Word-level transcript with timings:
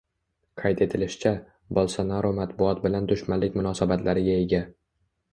Qayd 0.59 0.79
etilishicha, 0.85 1.33
Bolsonaru 1.77 2.31
matbuot 2.39 2.81
bilan 2.85 3.09
dushmanlik 3.11 3.59
munosabatlariga 3.61 4.39
ega 4.47 4.63